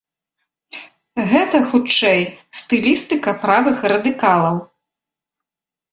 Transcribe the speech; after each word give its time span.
Гэта, 1.33 1.57
хутчэй, 1.73 2.21
стылістыка 2.61 3.31
правых 3.47 3.77
радыкалаў. 3.97 4.55